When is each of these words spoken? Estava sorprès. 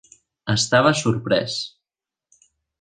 Estava 0.53 0.95
sorprès. 1.01 1.61